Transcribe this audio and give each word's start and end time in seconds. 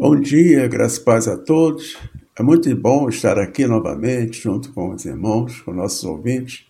Bom 0.00 0.14
dia, 0.20 0.68
graças 0.68 1.00
paz 1.00 1.26
a 1.26 1.36
todos. 1.36 1.96
É 2.38 2.40
muito 2.40 2.72
bom 2.76 3.08
estar 3.08 3.36
aqui 3.36 3.66
novamente 3.66 4.40
junto 4.40 4.72
com 4.72 4.94
os 4.94 5.04
irmãos, 5.04 5.60
com 5.62 5.72
nossos 5.72 6.04
ouvintes, 6.04 6.64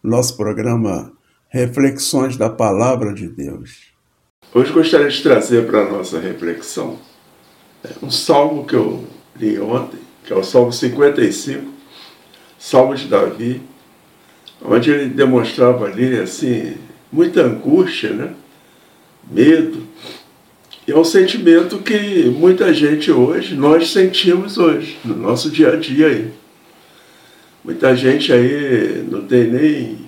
no 0.00 0.12
nosso 0.12 0.36
programa 0.36 1.12
Reflexões 1.48 2.36
da 2.36 2.48
Palavra 2.48 3.12
de 3.12 3.28
Deus. 3.28 3.88
Hoje 4.54 4.72
gostaria 4.72 5.08
de 5.08 5.20
trazer 5.20 5.66
para 5.66 5.86
a 5.86 5.90
nossa 5.90 6.20
reflexão 6.20 7.00
é, 7.82 7.88
um 8.00 8.12
salmo 8.12 8.64
que 8.64 8.76
eu 8.76 9.04
li 9.34 9.58
ontem, 9.58 9.98
que 10.24 10.32
é 10.32 10.36
o 10.36 10.44
Salmo 10.44 10.72
55, 10.72 11.64
Salmo 12.60 12.94
de 12.94 13.08
Davi, 13.08 13.60
onde 14.62 14.92
ele 14.92 15.08
demonstrava 15.08 15.86
ali 15.86 16.16
assim 16.16 16.76
muita 17.10 17.42
angústia, 17.42 18.12
né? 18.12 18.34
medo, 19.28 19.87
é 20.92 20.96
um 20.96 21.04
sentimento 21.04 21.78
que 21.78 22.24
muita 22.24 22.72
gente 22.72 23.10
hoje, 23.10 23.54
nós 23.54 23.90
sentimos 23.92 24.56
hoje, 24.56 24.98
no 25.04 25.16
nosso 25.16 25.50
dia 25.50 25.72
a 25.72 25.76
dia 25.76 26.06
aí. 26.06 26.30
Muita 27.64 27.94
gente 27.94 28.32
aí 28.32 29.06
não 29.10 29.22
tem 29.22 29.44
nem 29.50 29.98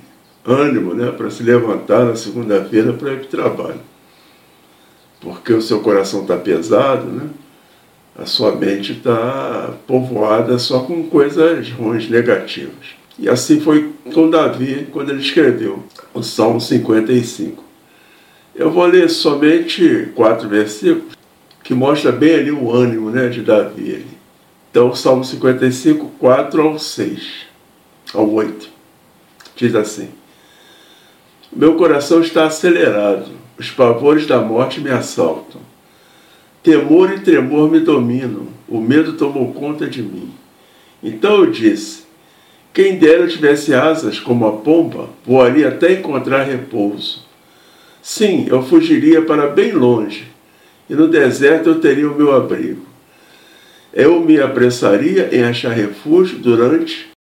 ânimo 0.45 0.95
né, 0.95 1.11
para 1.11 1.31
se 1.31 1.43
levantar 1.43 2.05
na 2.07 2.17
segunda-feira 2.17 2.93
para 2.93 3.13
ir 3.13 3.19
para 3.19 3.25
o 3.25 3.29
trabalho. 3.29 3.81
Porque 5.21 5.53
o 5.53 5.61
seu 5.61 5.81
coração 5.81 6.23
está 6.23 6.37
pesado, 6.37 7.07
né? 7.07 7.29
a 8.17 8.27
sua 8.27 8.55
mente 8.55 8.93
está 8.93 9.75
povoada 9.87 10.59
só 10.59 10.81
com 10.81 11.05
coisas 11.05 11.71
ruins, 11.71 12.09
negativas. 12.09 12.99
E 13.19 13.29
assim 13.29 13.61
foi 13.61 13.93
com 14.13 14.31
Davi 14.31 14.89
quando 14.91 15.11
ele 15.11 15.21
escreveu 15.21 15.85
o 16.15 16.23
Salmo 16.23 16.61
55. 16.61 17.70
Eu 18.61 18.71
vou 18.71 18.85
ler 18.85 19.09
somente 19.09 20.11
quatro 20.15 20.47
versículos 20.47 21.17
que 21.65 21.73
mostra 21.73 22.13
bem 22.13 22.35
ali 22.35 22.51
o 22.51 22.71
ânimo 22.71 23.09
né, 23.09 23.31
de 23.31 23.41
Davi. 23.41 23.95
Ali. 23.95 24.19
Então, 24.71 24.95
Salmo 24.95 25.25
55, 25.25 26.13
4 26.19 26.61
ao 26.61 26.79
6, 26.79 27.47
ao 28.13 28.31
8. 28.31 28.69
Diz 29.57 29.75
assim: 29.75 30.11
Meu 31.51 31.75
coração 31.77 32.21
está 32.21 32.45
acelerado, 32.45 33.31
os 33.59 33.71
pavores 33.71 34.27
da 34.27 34.43
morte 34.43 34.79
me 34.79 34.91
assaltam. 34.91 35.63
Temor 36.63 37.11
e 37.15 37.21
tremor 37.21 37.71
me 37.71 37.81
dominam, 37.81 38.47
o 38.69 38.79
medo 38.79 39.15
tomou 39.15 39.55
conta 39.55 39.87
de 39.87 40.03
mim. 40.03 40.35
Então 41.03 41.37
eu 41.37 41.51
disse: 41.51 42.03
Quem 42.75 42.99
dera 42.99 43.23
eu 43.23 43.29
tivesse 43.29 43.73
asas 43.73 44.21
como 44.21 44.47
a 44.47 44.53
pomba, 44.59 45.09
voaria 45.25 45.69
até 45.69 45.95
encontrar 45.95 46.43
repouso. 46.43 47.30
Sim, 48.03 48.47
eu 48.49 48.63
fugiria 48.63 49.23
para 49.23 49.49
bem 49.49 49.73
longe, 49.73 50.27
e 50.89 50.95
no 50.95 51.09
deserto 51.09 51.69
eu 51.69 51.81
teria 51.81 52.11
o 52.11 52.17
meu 52.17 52.35
abrigo. 52.35 52.87
Eu 53.93 54.21
me 54.21 54.41
apressaria 54.41 55.29
em 55.35 55.43
achar 55.43 55.73
refúgio 55.73 56.39
durante 56.39 57.11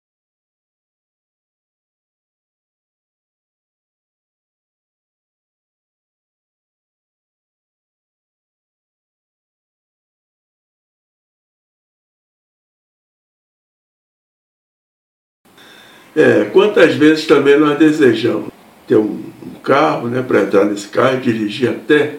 É, 16.16 16.44
quantas 16.46 16.96
vezes 16.96 17.24
também 17.24 17.58
nós 17.58 17.78
desejamos 17.78 18.50
ter 18.86 18.96
um 18.96 19.22
carro, 19.62 20.08
né, 20.08 20.22
para 20.22 20.42
entrar 20.42 20.64
nesse 20.64 20.88
carro 20.88 21.18
e 21.18 21.20
dirigir 21.20 21.70
até, 21.70 22.16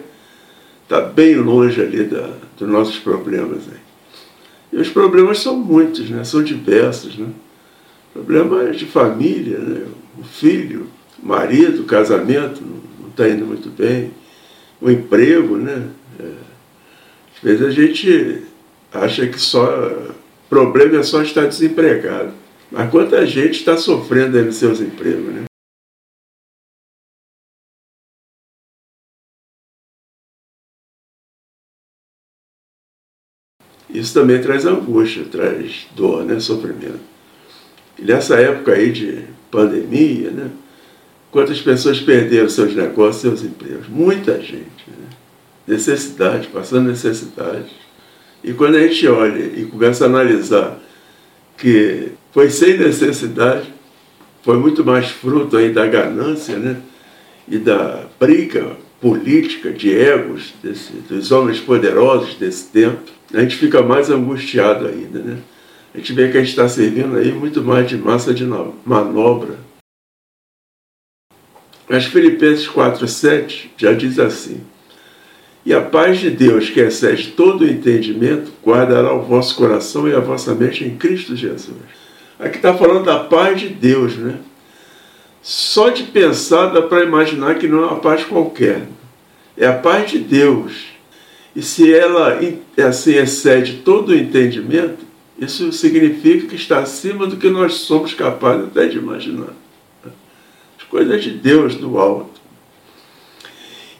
está 0.82 1.00
bem 1.00 1.36
longe 1.36 1.80
ali 1.80 2.04
da, 2.04 2.30
dos 2.58 2.68
nossos 2.68 2.98
problemas. 2.98 3.62
Aí. 3.70 3.80
E 4.72 4.76
os 4.76 4.88
problemas 4.88 5.40
são 5.40 5.56
muitos, 5.56 6.08
né, 6.10 6.24
são 6.24 6.42
diversos. 6.42 7.16
Né? 7.16 7.28
Problemas 8.12 8.76
de 8.76 8.86
família, 8.86 9.58
né, 9.58 9.86
o 10.18 10.24
filho, 10.24 10.86
o 11.22 11.26
marido, 11.26 11.82
o 11.82 11.86
casamento 11.86 12.62
não 13.00 13.08
está 13.08 13.28
indo 13.28 13.46
muito 13.46 13.70
bem, 13.70 14.10
o 14.80 14.90
emprego, 14.90 15.56
né? 15.56 15.88
É, 16.18 16.24
às 17.36 17.42
vezes 17.42 17.66
a 17.66 17.70
gente 17.70 18.42
acha 18.92 19.26
que 19.28 19.38
só 19.38 20.12
problema 20.52 20.98
é 20.98 21.02
só 21.02 21.22
estar 21.22 21.46
desempregado. 21.46 22.32
Mas 22.70 22.90
quanta 22.90 23.24
gente 23.24 23.58
está 23.58 23.76
sofrendo 23.76 24.36
aí 24.36 24.44
nos 24.44 24.56
seus 24.56 24.80
empregos, 24.80 25.32
né? 25.32 25.44
Isso 33.92 34.14
também 34.14 34.40
traz 34.40 34.64
angústia, 34.64 35.24
traz 35.30 35.86
dor, 35.94 36.24
né? 36.24 36.40
sofrimento. 36.40 37.00
E 37.98 38.02
nessa 38.02 38.36
época 38.36 38.72
aí 38.72 38.90
de 38.90 39.24
pandemia, 39.50 40.30
né? 40.30 40.50
quantas 41.30 41.60
pessoas 41.60 42.00
perderam 42.00 42.48
seus 42.48 42.74
negócios, 42.74 43.20
seus 43.20 43.42
empregos? 43.42 43.88
Muita 43.88 44.40
gente. 44.40 44.84
Né? 44.88 45.08
Necessidade, 45.66 46.48
passando 46.48 46.88
necessidade. 46.88 47.70
E 48.42 48.52
quando 48.52 48.76
a 48.76 48.80
gente 48.80 49.06
olha 49.06 49.38
e 49.38 49.66
começa 49.66 50.04
a 50.04 50.08
analisar 50.08 50.80
que 51.58 52.12
foi 52.32 52.50
sem 52.50 52.78
necessidade, 52.78 53.72
foi 54.42 54.56
muito 54.56 54.84
mais 54.84 55.10
fruto 55.10 55.56
aí 55.56 55.70
da 55.70 55.86
ganância 55.86 56.56
né? 56.58 56.80
e 57.46 57.58
da 57.58 58.06
briga 58.18 58.76
política, 59.00 59.70
de 59.70 59.92
egos, 59.92 60.54
desse, 60.62 60.92
dos 60.92 61.30
homens 61.30 61.60
poderosos 61.60 62.34
desse 62.36 62.68
tempo, 62.68 63.02
a 63.32 63.40
gente 63.40 63.56
fica 63.56 63.82
mais 63.82 64.10
angustiado 64.10 64.86
ainda, 64.86 65.18
né? 65.20 65.38
A 65.94 65.98
gente 65.98 66.12
vê 66.12 66.30
que 66.30 66.38
a 66.38 66.40
gente 66.40 66.50
está 66.50 66.68
servindo 66.68 67.16
aí 67.16 67.32
muito 67.32 67.62
mais 67.62 67.88
de 67.88 67.96
massa 67.96 68.32
de 68.32 68.44
manobra. 68.84 69.58
Mas 71.88 72.06
Filipenses 72.06 72.66
4,7 72.66 73.70
já 73.76 73.92
diz 73.92 74.18
assim: 74.18 74.62
E 75.64 75.74
a 75.74 75.80
paz 75.80 76.18
de 76.18 76.30
Deus, 76.30 76.70
que 76.70 76.80
excede 76.80 77.32
todo 77.32 77.62
o 77.62 77.68
entendimento, 77.68 78.50
guardará 78.64 79.12
o 79.12 79.22
vosso 79.22 79.54
coração 79.56 80.08
e 80.08 80.14
a 80.14 80.20
vossa 80.20 80.54
mente 80.54 80.84
em 80.84 80.96
Cristo 80.96 81.36
Jesus. 81.36 81.76
Aqui 82.38 82.56
está 82.56 82.74
falando 82.74 83.04
da 83.04 83.20
paz 83.20 83.60
de 83.60 83.68
Deus, 83.68 84.16
né? 84.16 84.38
Só 85.42 85.90
de 85.90 86.04
pensar 86.04 86.68
dá 86.68 86.80
para 86.80 87.04
imaginar 87.04 87.58
que 87.58 87.66
não 87.68 87.82
é 87.82 87.86
uma 87.86 88.00
paz 88.00 88.24
qualquer. 88.24 88.86
É 89.56 89.66
a 89.66 89.72
paz 89.72 90.10
de 90.10 90.18
Deus. 90.18 90.91
E 91.54 91.62
se 91.62 91.92
ela 91.92 92.38
assim 92.88 93.14
excede 93.14 93.82
todo 93.84 94.10
o 94.10 94.16
entendimento, 94.16 95.04
isso 95.38 95.72
significa 95.72 96.46
que 96.46 96.54
está 96.54 96.78
acima 96.78 97.26
do 97.26 97.36
que 97.36 97.50
nós 97.50 97.74
somos 97.74 98.14
capazes 98.14 98.66
até 98.66 98.86
de 98.86 98.98
imaginar. 98.98 99.52
As 100.78 100.84
coisas 100.88 101.22
de 101.22 101.30
Deus 101.30 101.74
do 101.74 101.98
alto. 101.98 102.40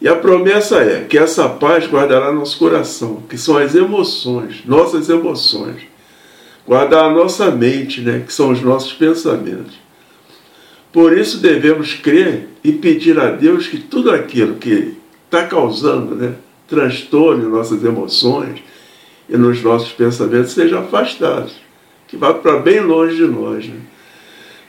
E 0.01 0.09
a 0.09 0.17
promessa 0.17 0.79
é 0.79 1.05
que 1.05 1.17
essa 1.17 1.49
paz 1.49 1.87
guardará 1.87 2.33
nosso 2.33 2.59
coração, 2.59 3.23
que 3.29 3.39
são 3.39 3.57
as 3.57 3.75
emoções, 3.75 4.65
nossas 4.65 5.09
emoções. 5.09 5.83
Guardar 6.67 7.05
a 7.05 7.13
nossa 7.13 7.51
mente, 7.51 8.01
né, 8.01 8.23
que 8.27 8.33
são 8.33 8.51
os 8.51 8.61
nossos 8.61 8.93
pensamentos. 8.93 9.75
Por 10.93 11.17
isso 11.17 11.39
devemos 11.39 11.95
crer 11.95 12.49
e 12.63 12.73
pedir 12.73 13.19
a 13.19 13.31
Deus 13.31 13.67
que 13.67 13.79
tudo 13.79 14.11
aquilo 14.11 14.57
que 14.57 14.95
está 15.25 15.47
causando 15.47 16.15
né, 16.15 16.35
transtorno 16.75 17.45
em 17.45 17.51
nossas 17.51 17.85
emoções 17.85 18.63
e 19.29 19.37
nos 19.37 19.63
nossos 19.63 19.93
pensamentos 19.93 20.53
sejam 20.53 20.81
afastados, 20.81 21.55
que 22.09 22.17
vá 22.17 22.33
para 22.33 22.59
bem 22.59 22.81
longe 22.81 23.17
de 23.17 23.27
nós, 23.27 23.67
né? 23.67 23.77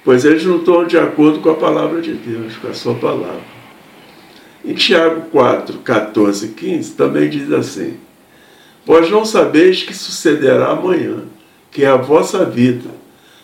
pois 0.03 0.25
eles 0.25 0.43
não 0.45 0.57
estão 0.57 0.85
de 0.85 0.97
acordo 0.97 1.39
com 1.39 1.49
a 1.49 1.55
palavra 1.55 2.01
de 2.01 2.13
Deus, 2.13 2.55
com 2.57 2.67
a 2.67 2.73
sua 2.73 2.95
palavra. 2.95 3.53
Em 4.65 4.73
Tiago 4.73 5.29
4, 5.31 5.79
14 5.79 6.45
e 6.45 6.49
15 6.49 6.93
também 6.93 7.29
diz 7.29 7.51
assim: 7.51 7.97
Vós 8.85 9.09
não 9.09 9.25
sabeis 9.25 9.83
que 9.83 9.93
sucederá 9.93 10.71
amanhã, 10.71 11.23
que 11.71 11.83
é 11.83 11.87
a 11.87 11.97
vossa 11.97 12.45
vida 12.45 13.03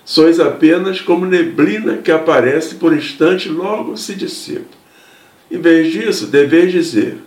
Sois 0.09 0.39
apenas 0.39 0.99
como 0.99 1.23
neblina 1.27 1.97
que 1.97 2.11
aparece 2.11 2.73
por 2.73 2.97
instante 2.97 3.47
logo 3.47 3.95
se 3.95 4.15
dissipa. 4.15 4.75
Em 5.51 5.61
vez 5.61 5.93
disso, 5.93 6.25
deveis 6.25 6.71
dizer: 6.71 7.17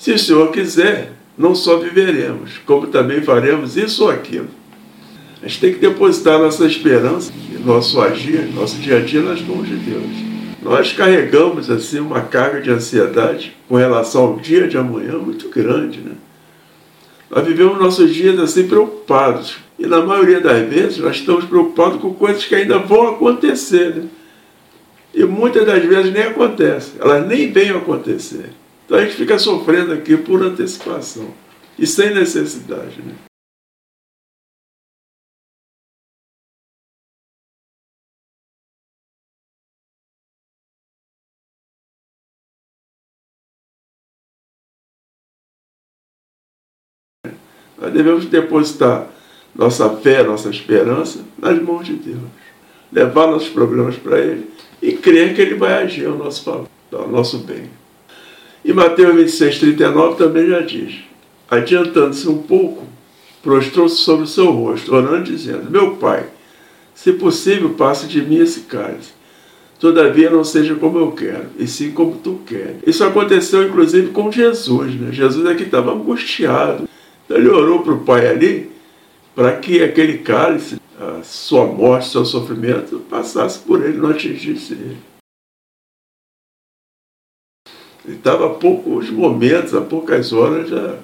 se 0.00 0.12
o 0.12 0.18
Senhor 0.18 0.50
quiser, 0.50 1.12
não 1.36 1.54
só 1.54 1.76
viveremos, 1.76 2.52
como 2.64 2.86
também 2.86 3.20
faremos 3.20 3.76
isso 3.76 4.04
ou 4.04 4.10
aquilo. 4.10 4.48
A 5.42 5.46
gente 5.46 5.60
tem 5.60 5.74
que 5.74 5.78
depositar 5.78 6.38
nossa 6.38 6.64
esperança 6.64 7.30
nosso 7.62 8.00
agir, 8.00 8.48
nosso 8.54 8.76
dia 8.76 8.96
a 8.96 9.00
dia 9.00 9.20
nas 9.20 9.42
mãos 9.42 9.68
de 9.68 9.76
Deus. 9.76 10.06
Nós 10.62 10.94
carregamos 10.94 11.70
assim 11.70 12.00
uma 12.00 12.22
carga 12.22 12.62
de 12.62 12.70
ansiedade 12.70 13.54
com 13.68 13.76
relação 13.76 14.22
ao 14.22 14.36
dia 14.36 14.66
de 14.66 14.78
amanhã 14.78 15.18
muito 15.18 15.50
grande, 15.50 16.00
né? 16.00 16.12
Nós 17.28 17.46
vivemos 17.46 17.78
nossos 17.78 18.14
dias 18.14 18.38
assim 18.38 18.66
preocupados. 18.66 19.58
E 19.78 19.86
na 19.86 20.00
maioria 20.00 20.40
das 20.40 20.66
vezes 20.66 20.96
nós 20.96 21.16
estamos 21.16 21.44
preocupados 21.44 22.00
com 22.00 22.14
coisas 22.14 22.42
que 22.42 22.54
ainda 22.54 22.78
vão 22.78 23.08
acontecer. 23.08 23.94
Né? 23.94 24.04
E 25.12 25.24
muitas 25.24 25.66
das 25.66 25.84
vezes 25.84 26.10
nem 26.10 26.22
acontecem, 26.22 26.94
elas 26.98 27.26
nem 27.26 27.52
vêm 27.52 27.68
acontecer. 27.68 28.50
Então 28.90 28.98
a 28.98 29.04
gente 29.04 29.14
fica 29.14 29.38
sofrendo 29.38 29.92
aqui 29.92 30.16
por 30.16 30.42
antecipação. 30.42 31.32
e 31.78 31.86
sem 31.86 32.12
necessidade. 32.12 33.00
Né? 33.00 33.14
Nós 47.78 47.92
devemos 47.92 48.26
depositar 48.26 49.08
nossa 49.54 49.88
fé, 49.98 50.24
nossa 50.24 50.50
esperança 50.50 51.24
nas 51.38 51.62
mãos 51.62 51.86
de 51.86 51.94
Deus. 51.94 52.18
Levar 52.92 53.28
nossos 53.28 53.50
problemas 53.50 53.96
para 53.96 54.18
Ele 54.18 54.50
e 54.82 54.94
crer 54.94 55.36
que 55.36 55.40
Ele 55.40 55.54
vai 55.54 55.74
agir 55.74 56.06
ao 56.06 56.16
nosso 56.18 56.42
favor, 56.42 56.68
ao 56.92 57.08
nosso 57.08 57.38
bem. 57.38 57.79
E 58.64 58.72
Mateus 58.72 59.14
26, 59.14 59.58
39 59.58 60.16
também 60.16 60.46
já 60.48 60.60
diz: 60.60 61.10
adiantando-se 61.50 62.28
um 62.28 62.38
pouco, 62.38 62.86
prostrou-se 63.42 63.96
sobre 63.96 64.24
o 64.24 64.28
seu 64.28 64.50
rosto, 64.50 64.94
orando, 64.94 65.24
dizendo: 65.24 65.70
Meu 65.70 65.96
pai, 65.96 66.26
se 66.94 67.12
possível, 67.12 67.70
passe 67.70 68.06
de 68.06 68.22
mim 68.22 68.36
esse 68.36 68.60
cálice. 68.60 69.18
Todavia 69.80 70.28
não 70.28 70.44
seja 70.44 70.74
como 70.74 70.98
eu 70.98 71.10
quero, 71.12 71.46
e 71.58 71.66
sim 71.66 71.90
como 71.90 72.16
tu 72.16 72.40
queres. 72.46 72.76
Isso 72.86 73.02
aconteceu 73.02 73.66
inclusive 73.66 74.10
com 74.10 74.30
Jesus. 74.30 74.94
Né? 74.94 75.10
Jesus 75.10 75.46
aqui 75.46 75.62
estava 75.62 75.92
angustiado. 75.92 76.86
Então 77.24 77.38
ele 77.38 77.48
orou 77.48 77.82
para 77.82 77.94
o 77.94 78.00
Pai 78.00 78.28
ali 78.28 78.70
para 79.34 79.56
que 79.56 79.82
aquele 79.82 80.18
cálice, 80.18 80.78
a 81.00 81.22
sua 81.22 81.64
morte, 81.64 82.10
seu 82.10 82.26
sofrimento, 82.26 83.00
passasse 83.08 83.60
por 83.60 83.82
ele, 83.82 83.96
não 83.96 84.10
atingisse 84.10 84.74
ele. 84.74 84.98
Estava 88.08 88.46
a 88.46 88.50
poucos 88.50 89.10
momentos, 89.10 89.74
a 89.74 89.80
poucas 89.80 90.32
horas 90.32 90.70
da, 90.70 90.96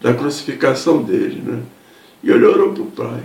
da 0.00 0.14
crucificação 0.14 1.02
dele. 1.02 1.40
Né? 1.44 1.60
E 2.24 2.30
ele 2.30 2.44
orou 2.44 2.72
para 2.72 2.82
o 2.82 2.86
Pai. 2.86 3.20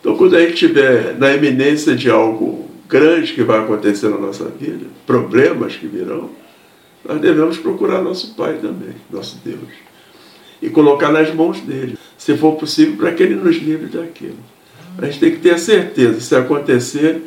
Então, 0.00 0.16
quando 0.16 0.36
a 0.36 0.40
gente 0.40 0.54
estiver 0.54 1.16
na 1.18 1.34
iminência 1.34 1.96
de 1.96 2.10
algo 2.10 2.68
grande 2.88 3.32
que 3.32 3.42
vai 3.42 3.60
acontecer 3.60 4.08
na 4.08 4.18
nossa 4.18 4.44
vida, 4.44 4.86
problemas 5.06 5.76
que 5.76 5.86
virão, 5.86 6.30
nós 7.04 7.20
devemos 7.20 7.56
procurar 7.56 8.02
nosso 8.02 8.34
Pai 8.34 8.58
também, 8.60 8.94
nosso 9.10 9.40
Deus 9.44 9.84
e 10.64 10.70
colocar 10.70 11.12
nas 11.12 11.32
mãos 11.34 11.60
dele, 11.60 11.98
se 12.16 12.34
for 12.38 12.56
possível, 12.56 12.96
para 12.96 13.12
que 13.12 13.22
ele 13.22 13.34
nos 13.34 13.56
livre 13.56 13.86
daquilo. 13.86 14.38
A 14.96 15.04
gente 15.04 15.20
tem 15.20 15.30
que 15.32 15.40
ter 15.40 15.50
a 15.50 15.58
certeza, 15.58 16.18
se 16.20 16.34
acontecer, 16.34 17.20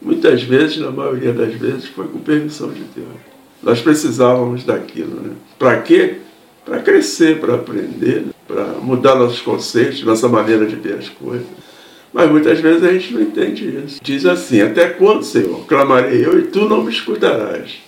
muitas 0.00 0.44
vezes, 0.44 0.78
na 0.78 0.92
maioria 0.92 1.32
das 1.32 1.52
vezes, 1.54 1.86
foi 1.86 2.06
com 2.06 2.20
permissão 2.20 2.70
de 2.70 2.84
Deus. 2.94 3.35
Nós 3.62 3.80
precisávamos 3.80 4.64
daquilo. 4.64 5.20
Né? 5.20 5.30
Para 5.58 5.80
quê? 5.80 6.16
Para 6.64 6.80
crescer, 6.80 7.40
para 7.40 7.54
aprender, 7.54 8.22
né? 8.22 8.32
para 8.46 8.64
mudar 8.80 9.14
nossos 9.14 9.40
conceitos, 9.40 10.02
nossa 10.02 10.28
maneira 10.28 10.66
de 10.66 10.76
ver 10.76 10.94
as 10.94 11.08
coisas. 11.08 11.46
Mas 12.12 12.30
muitas 12.30 12.60
vezes 12.60 12.82
a 12.82 12.92
gente 12.92 13.12
não 13.12 13.22
entende 13.22 13.82
isso. 13.84 14.00
Diz 14.02 14.24
assim: 14.24 14.60
Até 14.60 14.88
quando, 14.88 15.22
Senhor? 15.22 15.66
Clamarei 15.66 16.24
eu 16.24 16.38
e 16.38 16.42
tu 16.44 16.68
não 16.68 16.82
me 16.82 16.90
escutarás. 16.90 17.78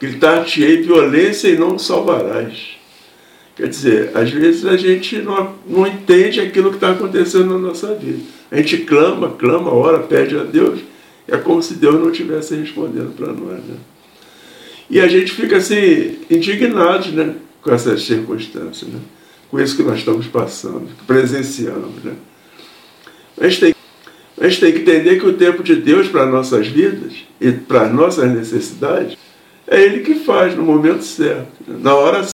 Gritar-te-ei 0.00 0.82
violência 0.82 1.48
e 1.48 1.56
não 1.56 1.74
me 1.74 1.78
salvarás. 1.78 2.82
Quer 3.54 3.68
dizer, 3.68 4.10
às 4.14 4.30
vezes 4.30 4.64
a 4.64 4.76
gente 4.76 5.18
não, 5.18 5.54
não 5.66 5.86
entende 5.86 6.40
aquilo 6.40 6.70
que 6.70 6.76
está 6.76 6.90
acontecendo 6.90 7.52
na 7.52 7.58
nossa 7.58 7.94
vida. 7.94 8.18
A 8.50 8.56
gente 8.56 8.78
clama, 8.78 9.30
clama, 9.30 9.72
ora, 9.72 10.00
pede 10.00 10.36
a 10.36 10.42
Deus, 10.42 10.80
é 11.28 11.36
como 11.36 11.62
se 11.62 11.74
Deus 11.74 11.94
não 12.00 12.10
estivesse 12.10 12.56
respondendo 12.56 13.14
para 13.14 13.28
nós. 13.28 13.62
Né? 13.64 13.76
E 14.92 15.00
a 15.00 15.08
gente 15.08 15.32
fica 15.32 15.56
assim, 15.56 16.22
indignado 16.28 17.10
né, 17.12 17.34
com 17.62 17.72
essas 17.72 18.02
circunstâncias, 18.02 18.90
né? 18.90 19.00
com 19.50 19.58
isso 19.58 19.74
que 19.74 19.82
nós 19.82 20.00
estamos 20.00 20.26
passando, 20.26 20.94
que 20.94 21.04
presenciamos. 21.06 22.04
Né? 22.04 22.14
A, 23.40 23.48
gente 23.48 23.60
tem, 23.60 23.74
a 24.38 24.48
gente 24.48 24.60
tem 24.60 24.72
que 24.74 24.80
entender 24.80 25.18
que 25.18 25.24
o 25.24 25.38
tempo 25.38 25.62
de 25.62 25.76
Deus 25.76 26.08
para 26.08 26.24
as 26.24 26.30
nossas 26.30 26.66
vidas 26.66 27.14
e 27.40 27.50
para 27.52 27.86
as 27.86 27.94
nossas 27.94 28.30
necessidades 28.30 29.16
é 29.66 29.80
Ele 29.80 30.00
que 30.00 30.16
faz 30.16 30.54
no 30.54 30.62
momento 30.62 31.02
certo, 31.02 31.50
na 31.66 31.94
hora 31.94 32.24
certa. 32.24 32.32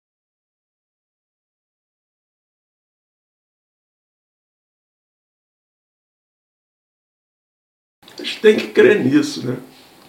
A 8.19 8.25
gente 8.25 8.41
tem 8.41 8.57
que 8.57 8.67
crer 8.67 9.05
nisso, 9.05 9.47
né? 9.47 9.59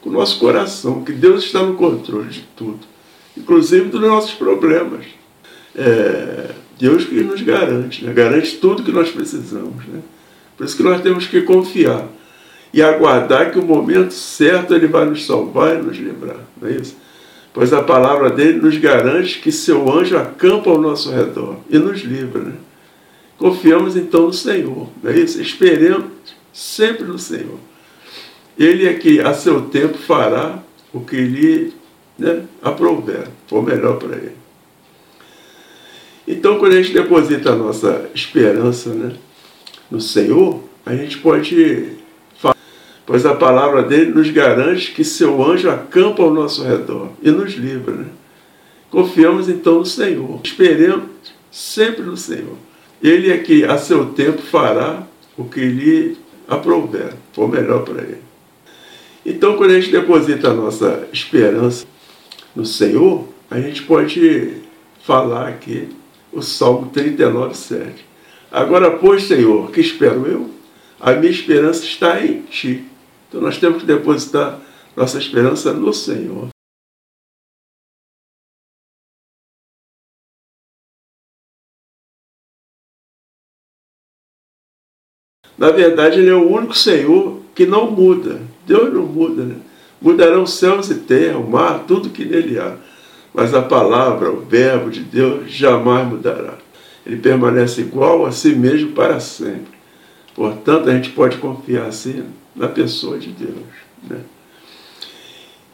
Com 0.02 0.10
o 0.10 0.14
nosso 0.14 0.40
coração, 0.40 1.04
que 1.04 1.12
Deus 1.12 1.44
está 1.44 1.62
no 1.62 1.76
controle 1.76 2.30
de 2.30 2.42
tudo, 2.56 2.80
inclusive 3.38 3.90
dos 3.90 4.02
nossos 4.02 4.32
problemas. 4.32 5.06
É 5.76 6.56
Deus 6.80 7.04
que 7.04 7.22
nos 7.22 7.42
garante, 7.42 8.06
né? 8.06 8.14
garante 8.14 8.56
tudo 8.56 8.84
que 8.84 8.92
nós 8.92 9.12
precisamos. 9.12 9.86
Né? 9.86 10.00
Por 10.56 10.66
isso 10.66 10.78
que 10.78 10.84
nós 10.84 11.02
temos 11.02 11.28
que 11.28 11.42
confiar 11.42 12.08
e 12.74 12.82
aguardar 12.82 13.52
que 13.52 13.60
o 13.60 13.66
momento 13.66 14.14
certo 14.14 14.74
Ele 14.74 14.88
vai 14.88 15.06
nos 15.06 15.26
salvar 15.26 15.76
e 15.76 15.82
nos 15.82 15.98
livrar, 15.98 16.40
não 16.60 16.70
é 16.70 16.74
isso? 16.74 16.96
Pois 17.54 17.74
a 17.74 17.84
palavra 17.84 18.30
dele 18.30 18.62
nos 18.62 18.78
garante 18.78 19.40
que 19.40 19.52
seu 19.52 19.92
anjo 19.92 20.16
acampa 20.16 20.70
ao 20.70 20.80
nosso 20.80 21.12
redor 21.12 21.58
e 21.70 21.78
nos 21.78 22.00
livra. 22.02 22.44
Né? 22.44 22.54
Confiamos 23.38 23.98
então 23.98 24.28
no 24.28 24.34
Senhor, 24.34 24.88
não 25.04 25.12
é 25.12 25.20
isso? 25.20 25.42
Esperemos 25.42 26.06
sempre 26.54 27.04
no 27.04 27.20
Senhor. 27.20 27.60
Ele 28.60 28.86
é 28.86 28.94
que 28.94 29.22
a 29.22 29.34
seu 29.34 29.62
tempo 29.62 29.98
fará 29.98 30.62
o 30.92 31.00
que 31.00 31.16
lhe 31.16 31.74
né, 32.18 32.44
aprouver, 32.62 33.30
for 33.48 33.64
melhor 33.64 33.98
para 33.98 34.18
ele. 34.18 34.36
Então, 36.28 36.60
quando 36.60 36.74
a 36.74 36.82
gente 36.82 36.94
deposita 36.94 37.54
a 37.54 37.56
nossa 37.56 38.10
esperança 38.14 38.90
né, 38.90 39.16
no 39.90 40.02
Senhor, 40.02 40.62
a 40.86 40.94
gente 40.94 41.20
pode 41.20 41.94
falar, 42.38 42.58
pois 43.06 43.26
a 43.26 43.34
palavra 43.34 43.82
dele 43.82 44.12
nos 44.12 44.30
garante 44.30 44.92
que 44.92 45.06
seu 45.06 45.42
anjo 45.42 45.70
acampa 45.70 46.22
ao 46.22 46.34
nosso 46.34 46.62
redor 46.62 47.12
e 47.22 47.32
nos 47.32 47.54
livra. 47.54 47.94
Né? 47.94 48.08
Confiamos 48.92 49.48
então 49.48 49.80
no 49.80 49.86
Senhor, 49.86 50.42
esperemos 50.44 51.06
sempre 51.50 52.04
no 52.04 52.18
Senhor. 52.18 52.58
Ele 53.02 53.32
é 53.32 53.38
que 53.38 53.64
a 53.64 53.78
seu 53.78 54.08
tempo 54.08 54.42
fará 54.42 55.08
o 55.38 55.46
que 55.46 55.62
lhe 55.62 56.18
aprouver, 56.46 57.14
for 57.32 57.48
melhor 57.48 57.84
para 57.86 58.02
ele. 58.02 58.29
Então, 59.26 59.58
quando 59.58 59.72
a 59.72 59.80
gente 59.80 59.92
deposita 59.92 60.50
a 60.50 60.54
nossa 60.54 61.08
esperança 61.12 61.86
no 62.56 62.66
Senhor, 62.66 63.28
a 63.50 63.60
gente 63.60 63.84
pode 63.84 64.62
falar 65.04 65.50
aqui 65.50 65.90
o 66.32 66.42
Salmo 66.42 66.90
39, 66.90 67.56
7. 67.56 68.06
Agora, 68.52 68.98
pois, 68.98 69.24
Senhor, 69.24 69.72
que 69.72 69.82
espero 69.82 70.26
eu? 70.26 70.50
A 71.00 71.14
minha 71.14 71.32
esperança 71.32 71.84
está 71.84 72.24
em 72.24 72.42
Ti. 72.44 72.86
Então, 73.28 73.42
nós 73.42 73.58
temos 73.58 73.82
que 73.82 73.86
depositar 73.86 74.60
nossa 74.96 75.18
esperança 75.18 75.74
no 75.74 75.94
Senhor. 75.94 76.50
Na 85.58 85.72
verdade, 85.72 86.20
Ele 86.20 86.30
é 86.30 86.34
o 86.34 86.50
único 86.50 86.74
Senhor 86.74 87.42
que 87.54 87.66
não 87.66 87.92
muda. 87.92 88.42
Deus 88.70 88.94
não 88.94 89.02
muda, 89.02 89.44
né? 89.44 89.56
Mudarão 90.00 90.46
céus 90.46 90.92
e 90.92 90.96
terra, 90.96 91.40
o 91.40 91.50
mar, 91.50 91.86
tudo 91.88 92.12
que 92.12 92.24
nele 92.24 92.60
há. 92.60 92.76
Mas 93.34 93.54
a 93.54 93.64
palavra, 93.64 94.32
o 94.32 94.42
verbo 94.42 94.92
de 94.92 95.02
Deus 95.02 95.52
jamais 95.52 96.08
mudará. 96.08 96.54
Ele 97.06 97.18
permanece 97.18 97.82
igual 97.82 98.28
a 98.28 98.32
si 98.32 98.50
mesmo 98.50 98.92
para 98.92 99.20
sempre. 99.20 99.80
Portanto, 100.36 100.88
a 100.88 100.94
gente 100.94 101.10
pode 101.10 101.38
confiar 101.38 101.88
assim 101.88 102.24
na 102.56 102.68
pessoa 102.68 103.18
de 103.18 103.30
Deus. 103.30 103.66
Né? 104.08 104.20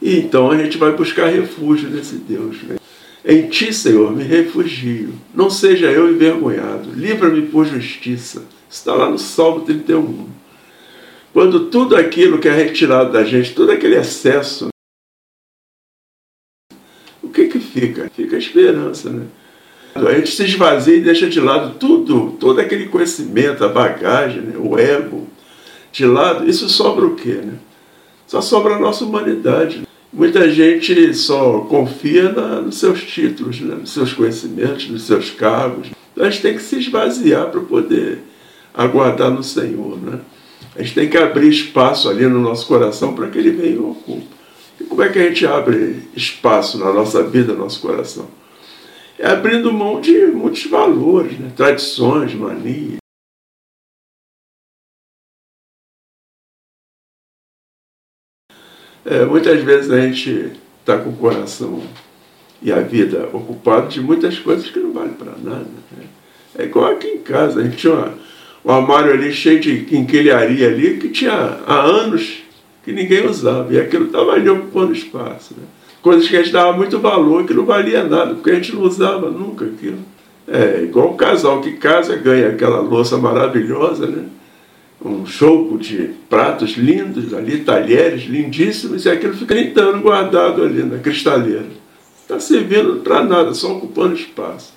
E 0.00 0.18
então 0.18 0.50
a 0.50 0.56
gente 0.56 0.78
vai 0.78 0.92
buscar 0.92 1.26
refúgio 1.26 1.90
nesse 1.90 2.16
Deus. 2.16 2.62
Né? 2.62 2.76
Em 3.24 3.48
ti, 3.48 3.72
Senhor, 3.72 4.10
me 4.10 4.24
refugio. 4.24 5.12
Não 5.34 5.50
seja 5.50 5.86
eu 5.86 6.10
envergonhado. 6.10 6.90
Livra-me 6.94 7.42
por 7.42 7.66
justiça. 7.66 8.44
Está 8.68 8.94
lá 8.94 9.10
no 9.10 9.18
Salmo 9.18 9.60
31. 9.60 10.45
Quando 11.36 11.66
tudo 11.66 11.94
aquilo 11.94 12.38
que 12.38 12.48
é 12.48 12.50
retirado 12.50 13.12
da 13.12 13.22
gente, 13.22 13.54
todo 13.54 13.70
aquele 13.70 13.94
excesso, 13.94 14.68
o 17.22 17.28
que 17.28 17.48
que 17.48 17.60
fica? 17.60 18.08
Fica 18.08 18.36
a 18.36 18.38
esperança, 18.38 19.10
né? 19.10 19.26
A 19.94 20.14
gente 20.14 20.30
se 20.30 20.44
esvazia 20.44 20.96
e 20.96 21.02
deixa 21.02 21.28
de 21.28 21.38
lado 21.38 21.74
tudo, 21.78 22.38
todo 22.40 22.58
aquele 22.58 22.86
conhecimento, 22.86 23.62
a 23.62 23.68
bagagem, 23.68 24.40
né? 24.40 24.56
o 24.56 24.78
ego, 24.78 25.28
de 25.92 26.06
lado, 26.06 26.48
isso 26.48 26.70
sobra 26.70 27.04
o 27.04 27.14
quê? 27.14 27.34
Né? 27.34 27.58
Só 28.26 28.40
sobra 28.40 28.76
a 28.76 28.78
nossa 28.78 29.04
humanidade. 29.04 29.86
Muita 30.10 30.50
gente 30.50 31.12
só 31.12 31.60
confia 31.68 32.32
na, 32.32 32.62
nos 32.62 32.78
seus 32.78 33.02
títulos, 33.02 33.60
né? 33.60 33.74
nos 33.74 33.90
seus 33.90 34.10
conhecimentos, 34.14 34.88
nos 34.88 35.02
seus 35.02 35.28
cargos. 35.32 35.88
Então 36.14 36.24
a 36.24 36.30
gente 36.30 36.40
tem 36.40 36.54
que 36.54 36.62
se 36.62 36.78
esvaziar 36.78 37.50
para 37.50 37.60
poder 37.60 38.20
aguardar 38.72 39.30
no 39.30 39.42
Senhor. 39.42 39.98
Né? 39.98 40.18
A 40.76 40.82
gente 40.82 40.94
tem 40.94 41.08
que 41.08 41.16
abrir 41.16 41.48
espaço 41.48 42.08
ali 42.08 42.26
no 42.26 42.40
nosso 42.40 42.66
coração 42.66 43.14
para 43.14 43.28
que 43.28 43.38
ele 43.38 43.50
venha 43.50 43.76
e 43.76 43.78
ocupe. 43.78 44.28
E 44.80 44.84
como 44.84 45.02
é 45.02 45.08
que 45.08 45.18
a 45.18 45.22
gente 45.22 45.46
abre 45.46 46.02
espaço 46.14 46.78
na 46.78 46.92
nossa 46.92 47.22
vida, 47.22 47.52
no 47.52 47.60
nosso 47.60 47.80
coração? 47.80 48.28
é 49.18 49.26
abrindo 49.26 49.72
mão 49.72 50.00
de 50.00 50.26
muitos 50.26 50.66
valores, 50.66 51.38
né? 51.38 51.50
tradições, 51.56 52.34
manias. 52.34 52.98
É, 59.04 59.24
muitas 59.24 59.62
vezes 59.62 59.90
a 59.90 60.00
gente 60.00 60.52
está 60.80 60.98
com 60.98 61.10
o 61.10 61.16
coração 61.16 61.80
e 62.60 62.72
a 62.72 62.80
vida 62.80 63.28
ocupado 63.32 63.88
de 63.88 64.00
muitas 64.00 64.38
coisas 64.38 64.68
que 64.68 64.80
não 64.80 64.92
valem 64.92 65.14
para 65.14 65.36
nada. 65.36 65.70
Né? 65.92 66.08
É 66.58 66.64
igual 66.64 66.90
aqui 66.90 67.06
em 67.06 67.22
casa, 67.22 67.60
a 67.60 67.62
gente 67.62 67.76
tinha 67.76 67.94
uma, 67.94 68.18
um 68.66 68.72
armário 68.72 69.12
ali 69.12 69.32
cheio 69.32 69.60
de 69.60 69.82
quinquilharia 69.82 70.66
ali 70.66 70.96
que 70.96 71.08
tinha 71.08 71.60
há 71.64 71.82
anos 71.82 72.42
que 72.84 72.90
ninguém 72.90 73.24
usava. 73.24 73.72
E 73.72 73.78
aquilo 73.78 74.06
estava 74.06 74.32
ali 74.32 74.48
ocupando 74.48 74.92
espaço. 74.92 75.54
Né? 75.56 75.62
Coisas 76.02 76.28
que 76.28 76.36
a 76.36 76.42
gente 76.42 76.52
dava 76.52 76.76
muito 76.76 76.98
valor 76.98 77.46
que 77.46 77.54
não 77.54 77.64
valia 77.64 78.02
nada, 78.02 78.34
porque 78.34 78.50
a 78.50 78.54
gente 78.54 78.74
não 78.74 78.82
usava 78.82 79.30
nunca 79.30 79.64
aquilo. 79.64 79.98
É 80.48 80.82
igual 80.82 81.12
um 81.12 81.16
casal 81.16 81.60
que 81.60 81.72
casa 81.74 82.16
ganha 82.16 82.48
aquela 82.48 82.80
louça 82.80 83.16
maravilhosa, 83.16 84.06
né? 84.06 84.24
Um 85.04 85.26
choco 85.26 85.76
de 85.76 86.10
pratos 86.28 86.76
lindos 86.76 87.34
ali, 87.34 87.58
talheres 87.58 88.24
lindíssimos, 88.24 89.04
e 89.04 89.10
aquilo 89.10 89.34
fica 89.34 89.54
30 89.54 89.80
anos 89.80 90.02
guardado 90.02 90.62
ali 90.62 90.82
na 90.82 90.98
cristaleira. 90.98 91.66
Está 92.22 92.38
servindo 92.40 93.00
para 93.02 93.24
nada, 93.24 93.52
só 93.54 93.76
ocupando 93.76 94.14
espaço. 94.14 94.75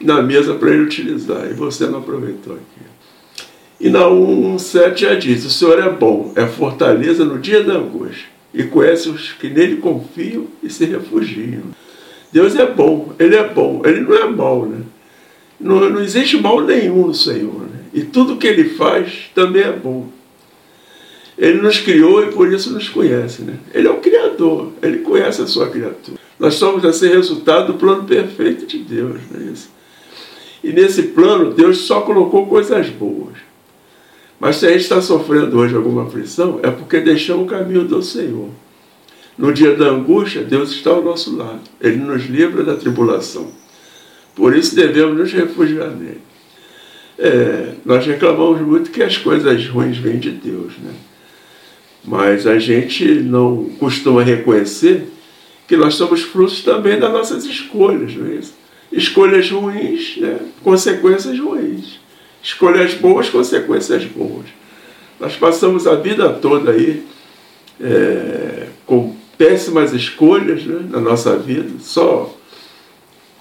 Na 0.00 0.22
mesa 0.22 0.54
para 0.54 0.70
ele 0.70 0.84
utilizar, 0.84 1.50
e 1.50 1.54
você 1.54 1.86
não 1.86 1.98
aproveitou 1.98 2.54
aqui. 2.54 2.90
E 3.78 3.88
na 3.88 4.00
1.7 4.00 4.96
já 4.96 5.14
diz: 5.14 5.44
O 5.44 5.50
Senhor 5.50 5.78
é 5.78 5.88
bom, 5.90 6.32
é 6.36 6.46
fortaleza 6.46 7.24
no 7.24 7.38
dia 7.38 7.62
da 7.62 7.74
angústia, 7.74 8.26
e 8.52 8.64
conhece 8.64 9.08
os 9.08 9.32
que 9.32 9.48
nele 9.48 9.76
confiam 9.76 10.46
e 10.62 10.68
se 10.68 10.84
refugiam. 10.84 11.62
Deus 12.32 12.54
é 12.56 12.66
bom, 12.66 13.12
Ele 13.18 13.34
é 13.34 13.48
bom, 13.48 13.82
Ele 13.84 14.00
não 14.00 14.14
é 14.14 14.26
mal, 14.26 14.66
né? 14.66 14.80
Não, 15.58 15.90
não 15.90 16.00
existe 16.00 16.36
mal 16.38 16.60
nenhum 16.60 17.08
no 17.08 17.14
Senhor, 17.14 17.62
né? 17.62 17.80
E 17.92 18.02
tudo 18.02 18.36
que 18.36 18.46
Ele 18.46 18.70
faz 18.70 19.30
também 19.34 19.62
é 19.62 19.72
bom. 19.72 20.08
Ele 21.36 21.60
nos 21.60 21.78
criou 21.78 22.22
e 22.22 22.30
por 22.30 22.52
isso 22.52 22.70
nos 22.72 22.88
conhece, 22.88 23.42
né? 23.42 23.54
Ele 23.72 23.88
é 23.88 23.90
o 23.90 23.96
Criador, 23.96 24.72
Ele 24.82 24.98
conhece 24.98 25.40
a 25.40 25.46
sua 25.46 25.68
criatura. 25.68 26.18
Nós 26.38 26.54
somos 26.54 26.84
a 26.84 26.92
ser 26.92 27.14
resultado 27.14 27.72
do 27.72 27.78
plano 27.78 28.04
perfeito 28.04 28.66
de 28.66 28.78
Deus, 28.78 29.20
não 29.30 29.40
é 29.40 29.52
isso? 29.52 29.70
E 30.62 30.72
nesse 30.72 31.04
plano, 31.04 31.52
Deus 31.52 31.78
só 31.78 32.02
colocou 32.02 32.46
coisas 32.46 32.88
boas. 32.90 33.36
Mas 34.38 34.56
se 34.56 34.66
a 34.66 34.70
gente 34.70 34.82
está 34.82 35.00
sofrendo 35.02 35.58
hoje 35.58 35.74
alguma 35.74 36.04
aflição, 36.04 36.60
é 36.62 36.70
porque 36.70 37.00
deixamos 37.00 37.44
o 37.46 37.50
caminho 37.50 37.84
do 37.84 38.02
Senhor. 38.02 38.48
No 39.36 39.52
dia 39.52 39.74
da 39.74 39.86
angústia, 39.86 40.42
Deus 40.42 40.70
está 40.70 40.90
ao 40.90 41.02
nosso 41.02 41.36
lado. 41.36 41.60
Ele 41.80 41.96
nos 41.96 42.24
livra 42.24 42.62
da 42.62 42.76
tribulação. 42.76 43.48
Por 44.34 44.56
isso 44.56 44.74
devemos 44.74 45.18
nos 45.18 45.32
refugiar 45.32 45.90
nele. 45.90 46.20
É, 47.18 47.74
nós 47.84 48.06
reclamamos 48.06 48.62
muito 48.62 48.90
que 48.90 49.02
as 49.02 49.18
coisas 49.18 49.66
ruins 49.66 49.98
vêm 49.98 50.18
de 50.18 50.30
Deus, 50.30 50.72
né? 50.82 50.92
Mas 52.02 52.46
a 52.46 52.58
gente 52.58 53.04
não 53.04 53.64
costuma 53.78 54.22
reconhecer 54.22 55.06
que 55.68 55.76
nós 55.76 55.94
somos 55.94 56.22
frutos 56.22 56.62
também 56.62 56.98
das 56.98 57.12
nossas 57.12 57.44
escolhas, 57.44 58.14
não 58.14 58.26
é 58.26 58.36
isso? 58.36 58.54
Escolhas 58.92 59.50
ruins, 59.50 60.16
né? 60.16 60.38
consequências 60.62 61.38
ruins. 61.38 62.00
Escolhas 62.42 62.94
boas, 62.94 63.28
consequências 63.28 64.04
boas. 64.04 64.46
Nós 65.18 65.36
passamos 65.36 65.86
a 65.86 65.94
vida 65.94 66.30
toda 66.30 66.72
aí 66.72 67.04
é, 67.80 68.66
com 68.86 69.14
péssimas 69.36 69.92
escolhas 69.92 70.64
né, 70.64 70.86
na 70.90 71.00
nossa 71.00 71.36
vida, 71.36 71.70
só 71.80 72.34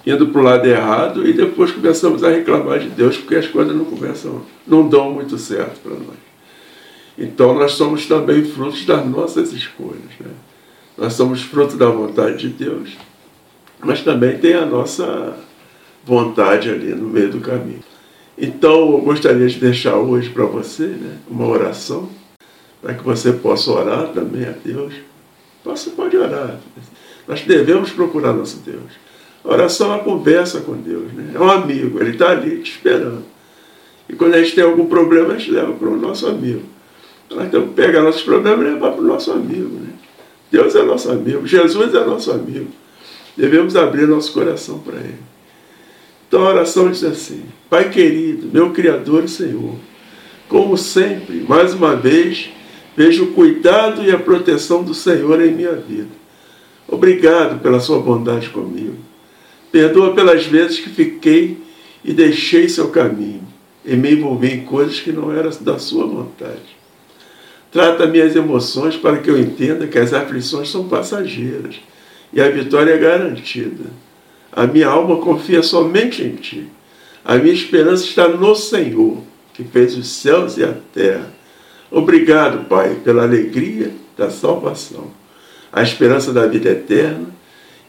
indo 0.06 0.27
para 0.27 0.41
o 0.41 0.44
lado 0.44 0.65
errado 0.65 1.27
e 1.27 1.34
depois 1.34 1.72
começamos 1.72 2.24
a 2.24 2.29
reclamar 2.29 2.79
de 2.79 2.89
Deus 2.89 3.18
porque 3.18 3.36
as 3.36 3.48
coisas 3.48 3.75
não 3.75 3.86
começam, 3.86 4.41
não 4.65 4.88
dão 4.88 5.12
muito 5.12 5.38
certo 5.38 5.79
para 5.82 5.94
nós. 5.94 6.18
Então 7.18 7.53
nós 7.53 7.74
somos 7.74 8.06
também 8.06 8.46
frutos 8.46 8.86
das 8.86 9.06
nossas 9.06 9.51
escolhas. 9.51 10.12
Né? 10.20 10.32
Nós 10.98 11.13
somos 11.13 11.41
frutos 11.41 11.77
da 11.77 11.88
vontade 11.88 12.38
de 12.38 12.50
Deus 12.50 12.89
mas 13.81 14.01
também 14.01 14.38
tem 14.38 14.53
a 14.53 14.65
nossa 14.65 15.38
vontade 16.05 16.69
ali 16.69 16.93
no 16.93 17.07
meio 17.07 17.29
do 17.29 17.39
caminho. 17.39 17.83
Então, 18.38 18.91
eu 18.91 19.01
gostaria 19.01 19.48
de 19.48 19.59
deixar 19.59 19.95
hoje 19.95 20.29
para 20.29 20.45
você 20.45 20.83
né, 20.83 21.17
uma 21.29 21.45
oração, 21.45 22.09
para 22.81 22.93
que 22.93 23.03
você 23.03 23.33
possa 23.33 23.71
orar 23.71 24.07
também 24.13 24.45
a 24.45 24.53
Deus. 24.63 24.93
Você 25.65 25.89
pode 25.89 26.15
orar. 26.15 26.57
Nós 27.27 27.41
devemos 27.41 27.91
procurar 27.91 28.33
nosso 28.33 28.59
Deus. 28.65 28.91
A 29.43 29.50
oração 29.50 29.91
é 29.91 29.95
uma 29.95 30.03
conversa 30.03 30.62
com 30.62 30.74
Deus, 30.74 31.12
né? 31.13 31.31
é 31.36 31.39
um 31.39 31.50
amigo, 31.50 32.00
ele 32.01 32.12
está 32.12 32.31
ali 32.31 32.62
te 32.62 32.71
esperando. 32.71 33.24
E 34.07 34.15
quando 34.15 34.33
a 34.33 34.41
gente 34.41 34.55
tem 34.55 34.63
algum 34.63 34.86
problema, 34.88 35.33
a 35.33 35.38
gente 35.38 35.51
leva 35.51 35.74
para 35.74 35.88
o 35.88 35.98
nosso 35.98 36.27
amigo. 36.27 36.63
Nós 37.29 37.50
temos 37.51 37.69
que 37.69 37.75
pegar 37.75 38.01
nossos 38.01 38.24
problemas 38.24 38.65
e 38.65 38.74
levar 38.74 38.91
para 38.91 39.01
o 39.01 39.05
nosso 39.05 39.31
amigo. 39.31 39.75
Né? 39.75 39.93
Deus 40.51 40.75
é 40.75 40.83
nosso 40.83 41.12
amigo, 41.12 41.45
Jesus 41.45 41.93
é 41.93 42.03
nosso 42.03 42.31
amigo 42.31 42.67
devemos 43.36 43.75
abrir 43.75 44.07
nosso 44.07 44.33
coração 44.33 44.79
para 44.79 44.98
Ele. 45.00 45.29
Então 46.27 46.45
a 46.45 46.50
oração 46.50 46.91
diz 46.91 47.03
assim: 47.03 47.43
Pai 47.69 47.89
querido, 47.89 48.50
meu 48.51 48.71
Criador 48.71 49.24
e 49.24 49.27
Senhor, 49.27 49.75
como 50.48 50.77
sempre, 50.77 51.45
mais 51.48 51.74
uma 51.74 51.95
vez, 51.95 52.50
vejo 52.95 53.25
o 53.25 53.33
cuidado 53.33 54.03
e 54.03 54.12
a 54.12 54.17
proteção 54.17 54.83
do 54.83 54.93
Senhor 54.93 55.41
em 55.41 55.53
minha 55.53 55.75
vida. 55.75 56.19
Obrigado 56.88 57.62
pela 57.62 57.79
sua 57.79 58.00
bondade 58.00 58.50
comigo. 58.50 58.95
Perdoa 59.71 60.13
pelas 60.13 60.45
vezes 60.45 60.79
que 60.79 60.89
fiquei 60.89 61.57
e 62.03 62.13
deixei 62.13 62.67
seu 62.67 62.89
caminho 62.89 63.43
e 63.86 63.95
me 63.95 64.13
envolvi 64.13 64.53
em 64.53 64.65
coisas 64.65 65.00
que 65.00 65.12
não 65.12 65.31
eram 65.31 65.51
da 65.62 65.77
sua 65.77 66.05
vontade. 66.05 66.77
Trata 67.71 68.07
minhas 68.07 68.36
emoções 68.36 68.95
para 68.95 69.17
que 69.17 69.29
eu 69.29 69.39
entenda 69.39 69.86
que 69.86 69.98
as 69.98 70.13
aflições 70.13 70.69
são 70.69 70.88
passageiras 70.88 71.79
e 72.31 72.41
a 72.41 72.50
vitória 72.50 72.93
é 72.93 72.98
garantida. 72.98 73.86
A 74.51 74.65
minha 74.65 74.88
alma 74.88 75.17
confia 75.17 75.62
somente 75.62 76.24
em 76.24 76.36
Ti. 76.36 76.67
A 77.24 77.36
minha 77.36 77.53
esperança 77.53 78.03
está 78.03 78.27
no 78.27 78.55
Senhor, 78.55 79.21
que 79.53 79.63
fez 79.63 79.98
os 79.98 80.07
céus 80.07 80.57
e 80.57 80.63
a 80.63 80.74
terra. 80.93 81.31
Obrigado, 81.91 82.65
Pai, 82.67 82.95
pela 83.03 83.24
alegria 83.24 83.91
da 84.17 84.29
salvação, 84.29 85.12
a 85.71 85.81
esperança 85.81 86.31
da 86.31 86.45
vida 86.45 86.69
eterna, 86.69 87.27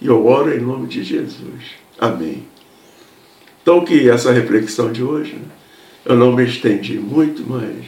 e 0.01 0.07
eu 0.07 0.27
oro 0.27 0.55
em 0.55 0.61
nome 0.61 0.87
de 0.89 1.03
Jesus. 1.03 1.75
Amém. 1.99 2.45
Então, 3.63 3.85
que 3.85 4.09
essa 4.09 4.33
reflexão 4.33 4.91
de 4.91 5.03
hoje, 5.03 5.35
né, 5.35 5.49
eu 6.05 6.17
não 6.17 6.33
me 6.33 6.45
estendi 6.45 6.99
muito, 6.99 7.45
mas 7.47 7.85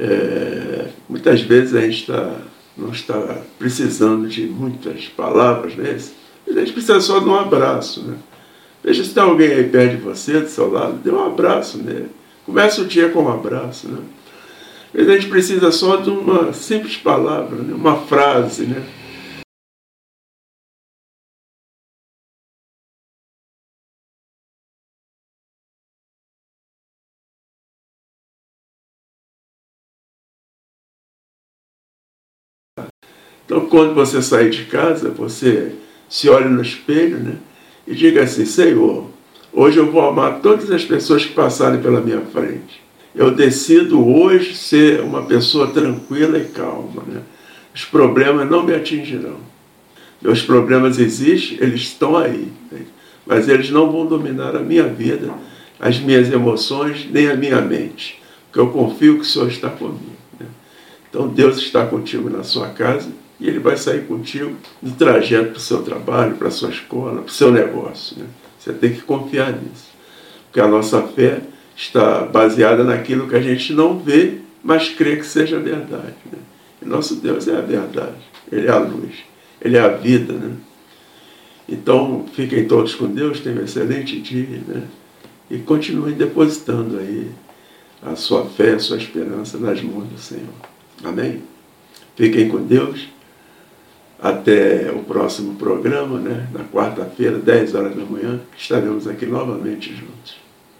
é, 0.00 0.86
muitas 1.08 1.42
vezes 1.42 1.74
a 1.74 1.80
gente 1.82 2.00
está 2.00 2.36
não 2.78 2.90
está 2.90 3.42
precisando 3.58 4.28
de 4.28 4.42
muitas 4.46 5.06
palavras, 5.08 5.74
né? 5.74 5.98
A 6.48 6.52
gente 6.60 6.72
precisa 6.72 7.00
só 7.00 7.18
de 7.18 7.28
um 7.28 7.34
abraço, 7.34 8.02
né? 8.02 8.16
Veja 8.82 9.02
se 9.04 9.12
tem 9.12 9.22
alguém 9.22 9.48
aí 9.48 9.64
perto 9.64 9.96
de 9.96 10.02
você, 10.02 10.40
do 10.40 10.48
seu 10.48 10.70
lado, 10.70 10.94
dê 11.02 11.10
um 11.10 11.24
abraço 11.24 11.78
nele. 11.78 12.10
Começa 12.46 12.80
o 12.80 12.86
dia 12.86 13.10
com 13.10 13.24
um 13.24 13.32
abraço, 13.32 13.88
né? 13.88 13.98
A 14.94 15.02
gente 15.02 15.26
precisa 15.26 15.70
só 15.70 15.96
de 15.96 16.08
uma 16.08 16.52
simples 16.52 16.96
palavra, 16.96 17.58
né? 17.58 17.74
uma 17.74 17.96
frase, 17.96 18.64
né? 18.64 18.82
Então, 33.48 33.64
quando 33.64 33.94
você 33.94 34.20
sair 34.20 34.50
de 34.50 34.66
casa, 34.66 35.08
você 35.08 35.72
se 36.06 36.28
olha 36.28 36.50
no 36.50 36.60
espelho 36.60 37.16
né, 37.16 37.36
e 37.86 37.94
diga 37.94 38.22
assim: 38.22 38.44
Senhor, 38.44 39.06
hoje 39.50 39.78
eu 39.78 39.90
vou 39.90 40.06
amar 40.06 40.40
todas 40.42 40.70
as 40.70 40.84
pessoas 40.84 41.24
que 41.24 41.32
passarem 41.32 41.80
pela 41.80 42.02
minha 42.02 42.20
frente. 42.20 42.82
Eu 43.14 43.30
decido 43.30 44.06
hoje 44.06 44.54
ser 44.54 45.00
uma 45.00 45.22
pessoa 45.22 45.68
tranquila 45.68 46.38
e 46.38 46.44
calma. 46.44 47.02
Né? 47.06 47.22
Os 47.74 47.86
problemas 47.86 48.50
não 48.50 48.64
me 48.64 48.74
atingirão. 48.74 49.38
Meus 50.20 50.42
problemas 50.42 50.98
existem, 50.98 51.56
eles 51.58 51.80
estão 51.80 52.18
aí, 52.18 52.52
né? 52.70 52.82
mas 53.24 53.48
eles 53.48 53.70
não 53.70 53.90
vão 53.90 54.04
dominar 54.04 54.54
a 54.56 54.60
minha 54.60 54.86
vida, 54.86 55.32
as 55.80 55.98
minhas 55.98 56.30
emoções, 56.30 57.08
nem 57.10 57.30
a 57.30 57.34
minha 57.34 57.62
mente, 57.62 58.20
porque 58.44 58.60
eu 58.60 58.68
confio 58.68 59.14
que 59.14 59.22
o 59.22 59.24
Senhor 59.24 59.48
está 59.48 59.70
comigo. 59.70 60.18
Né? 60.38 60.46
Então 61.08 61.28
Deus 61.28 61.56
está 61.56 61.86
contigo 61.86 62.28
na 62.28 62.42
sua 62.42 62.68
casa 62.68 63.08
e 63.40 63.48
ele 63.48 63.58
vai 63.58 63.76
sair 63.76 64.06
contigo 64.06 64.56
no 64.82 64.92
trajeto 64.92 65.50
para 65.50 65.58
o 65.58 65.60
seu 65.60 65.82
trabalho, 65.82 66.36
para 66.36 66.48
a 66.48 66.50
sua 66.50 66.70
escola, 66.70 67.22
para 67.22 67.30
o 67.30 67.32
seu 67.32 67.52
negócio. 67.52 68.18
Né? 68.18 68.26
Você 68.58 68.72
tem 68.72 68.92
que 68.92 69.02
confiar 69.02 69.52
nisso. 69.52 69.88
Porque 70.46 70.60
a 70.60 70.66
nossa 70.66 71.02
fé 71.02 71.40
está 71.76 72.22
baseada 72.22 72.82
naquilo 72.82 73.28
que 73.28 73.36
a 73.36 73.40
gente 73.40 73.72
não 73.72 73.98
vê, 73.98 74.38
mas 74.62 74.88
crê 74.88 75.16
que 75.16 75.26
seja 75.26 75.60
verdade. 75.60 76.14
Né? 76.30 76.38
E 76.82 76.84
nosso 76.84 77.16
Deus 77.16 77.46
é 77.46 77.56
a 77.56 77.60
verdade, 77.60 78.16
Ele 78.50 78.66
é 78.66 78.70
a 78.70 78.78
luz, 78.78 79.14
Ele 79.60 79.76
é 79.76 79.80
a 79.80 79.88
vida. 79.88 80.32
Né? 80.32 80.56
Então, 81.68 82.24
fiquem 82.32 82.66
todos 82.66 82.94
com 82.94 83.06
Deus, 83.06 83.40
tenham 83.40 83.60
um 83.60 83.64
excelente 83.64 84.18
dia, 84.20 84.60
né? 84.66 84.84
E 85.50 85.58
continuem 85.58 86.14
depositando 86.14 86.98
aí 86.98 87.30
a 88.02 88.16
sua 88.16 88.46
fé, 88.46 88.72
a 88.72 88.78
sua 88.78 88.96
esperança 88.96 89.58
nas 89.58 89.82
mãos 89.82 90.08
do 90.08 90.18
Senhor. 90.18 90.44
Amém? 91.04 91.42
Fiquem 92.16 92.48
com 92.48 92.62
Deus. 92.62 93.08
Até 94.20 94.90
o 94.90 95.04
próximo 95.04 95.54
programa, 95.54 96.18
né? 96.18 96.48
Na 96.52 96.64
quarta-feira, 96.64 97.38
10 97.38 97.74
horas 97.74 97.94
da 97.94 98.04
manhã, 98.04 98.40
estaremos 98.56 99.06
aqui 99.06 99.26
novamente 99.26 99.94
juntos. 99.94 100.47